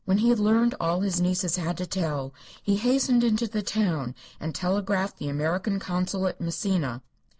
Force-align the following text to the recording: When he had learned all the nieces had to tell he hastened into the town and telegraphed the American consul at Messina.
When 0.05 0.17
he 0.17 0.29
had 0.29 0.39
learned 0.39 0.73
all 0.79 0.99
the 1.01 1.21
nieces 1.21 1.57
had 1.57 1.77
to 1.77 1.85
tell 1.85 2.33
he 2.63 2.77
hastened 2.77 3.23
into 3.23 3.45
the 3.47 3.61
town 3.61 4.15
and 4.39 4.55
telegraphed 4.55 5.19
the 5.19 5.29
American 5.29 5.77
consul 5.79 6.25
at 6.25 6.41
Messina. 6.41 7.03